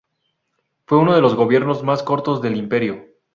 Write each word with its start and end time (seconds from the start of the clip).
Fue 0.87 0.97
uno 0.97 1.13
de 1.13 1.21
los 1.21 1.35
gobiernos 1.35 1.83
más 1.83 2.01
cortos 2.01 2.41
del 2.41 2.55
imperio. 2.57 3.05